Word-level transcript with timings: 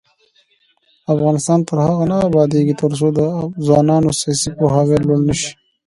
افغانستان 1.13 1.59
تر 1.67 1.77
هغو 1.85 2.03
نه 2.11 2.17
ابادیږي، 2.29 2.73
ترڅو 2.81 3.07
د 3.17 3.19
ځوانانو 3.65 4.09
سیاسي 4.21 4.49
پوهاوی 4.57 4.97
لوړ 5.05 5.19
نشي. 5.27 5.51